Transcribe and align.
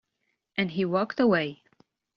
And 0.57 0.71
he 0.71 0.83
walked 0.83 1.19
away. 1.19 1.61